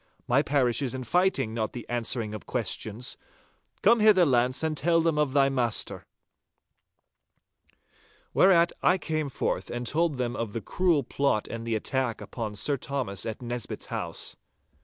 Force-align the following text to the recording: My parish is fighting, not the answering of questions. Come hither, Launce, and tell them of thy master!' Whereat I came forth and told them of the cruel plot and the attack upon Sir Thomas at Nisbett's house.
My 0.27 0.41
parish 0.41 0.81
is 0.81 0.95
fighting, 1.07 1.53
not 1.53 1.73
the 1.73 1.85
answering 1.87 2.33
of 2.33 2.47
questions. 2.47 3.17
Come 3.83 3.99
hither, 3.99 4.25
Launce, 4.25 4.63
and 4.63 4.75
tell 4.75 4.99
them 4.99 5.19
of 5.19 5.33
thy 5.33 5.47
master!' 5.47 6.07
Whereat 8.33 8.71
I 8.81 8.97
came 8.97 9.29
forth 9.29 9.69
and 9.69 9.85
told 9.85 10.17
them 10.17 10.35
of 10.35 10.53
the 10.53 10.61
cruel 10.61 11.03
plot 11.03 11.47
and 11.47 11.67
the 11.67 11.75
attack 11.75 12.19
upon 12.19 12.55
Sir 12.55 12.77
Thomas 12.77 13.27
at 13.27 13.43
Nisbett's 13.43 13.85
house. 13.93 14.35